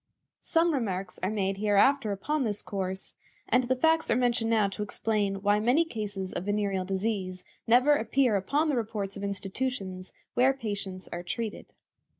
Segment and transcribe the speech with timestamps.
[0.41, 3.13] Some remarks are made hereafter upon this course,
[3.47, 7.93] and the facts are mentioned now to explain why many cases of venereal disease never
[7.93, 11.67] appear upon the reports of institutions where patients are treated.